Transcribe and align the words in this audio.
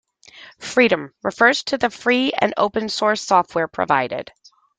"Freedom" 0.57 1.13
refers 1.21 1.61
to 1.65 1.77
the 1.77 1.91
free 1.91 2.31
and 2.35 2.55
open 2.57 2.89
source 2.89 3.21
software 3.21 3.67
provided. 3.67 4.31